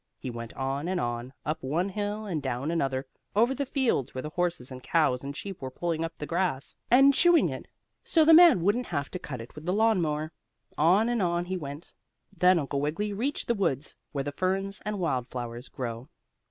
He 0.17 0.31
went 0.31 0.51
on 0.55 0.87
and 0.87 0.99
on, 0.99 1.31
up 1.45 1.61
one 1.61 1.87
hill 1.89 2.25
and 2.25 2.41
down 2.41 2.71
another, 2.71 3.05
over 3.35 3.53
the 3.53 3.67
fields 3.67 4.15
where 4.15 4.23
the 4.23 4.31
horses 4.31 4.71
and 4.71 4.81
cows 4.81 5.21
and 5.23 5.37
sheep 5.37 5.61
were 5.61 5.69
pulling 5.69 6.03
up 6.03 6.17
the 6.17 6.25
grass, 6.25 6.75
and 6.89 7.13
chewing 7.13 7.49
it, 7.49 7.67
so 8.03 8.25
the 8.25 8.33
man 8.33 8.63
wouldn't 8.63 8.87
have 8.87 9.11
to 9.11 9.19
cut 9.19 9.41
it 9.41 9.53
with 9.53 9.67
the 9.67 9.73
lawn 9.73 10.01
mower; 10.01 10.31
on 10.75 11.07
and 11.07 11.21
on 11.21 11.45
he 11.45 11.55
went. 11.55 11.93
Then 12.35 12.57
Uncle 12.57 12.81
Wiggily 12.81 13.13
reached 13.13 13.47
the 13.47 13.53
woods, 13.53 13.95
where 14.11 14.23
the 14.23 14.31
ferns 14.31 14.81
and 14.85 14.97
wild 14.99 15.27
flowers 15.27 15.69
grow. 15.69 16.09